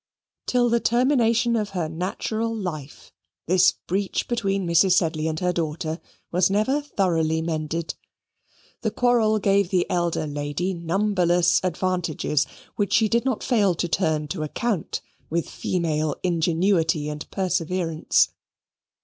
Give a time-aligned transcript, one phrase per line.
[0.47, 3.13] Till the termination of her natural life,
[3.45, 4.93] this breach between Mrs.
[4.93, 7.93] Sedley and her daughter was never thoroughly mended.
[8.81, 14.27] The quarrel gave the elder lady numberless advantages which she did not fail to turn
[14.29, 18.29] to account with female ingenuity and perseverance.